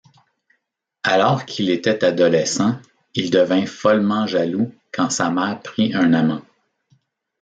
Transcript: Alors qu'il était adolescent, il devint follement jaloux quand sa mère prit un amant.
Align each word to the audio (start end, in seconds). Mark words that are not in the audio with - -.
Alors 1.03 1.45
qu'il 1.45 1.69
était 1.69 2.03
adolescent, 2.03 2.79
il 3.13 3.29
devint 3.29 3.67
follement 3.67 4.25
jaloux 4.25 4.73
quand 4.91 5.11
sa 5.11 5.29
mère 5.29 5.61
prit 5.61 5.93
un 5.93 6.13
amant. 6.13 6.41